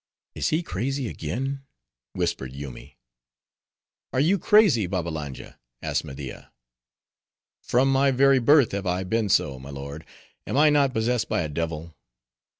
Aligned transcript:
"Is 0.33 0.49
he 0.49 0.63
crazy 0.63 1.07
again?" 1.07 1.61
whispered 2.13 2.53
Yoomy. 2.53 2.97
"Are 4.11 4.19
you 4.19 4.39
crazy, 4.39 4.87
Babbalanja?" 4.87 5.59
asked 5.83 6.03
Media. 6.05 6.51
"From 7.61 7.91
my 7.91 8.09
very 8.09 8.39
birth 8.39 8.71
have 8.71 8.87
I 8.87 9.03
been 9.03 9.29
so, 9.29 9.59
my 9.59 9.69
lord; 9.69 10.03
am 10.47 10.57
I 10.57 10.71
not 10.71 10.91
possessed 10.93 11.29
by 11.29 11.41
a 11.43 11.49
devil?" 11.49 11.95